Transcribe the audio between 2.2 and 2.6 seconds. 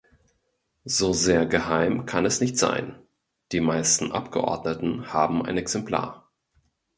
es nicht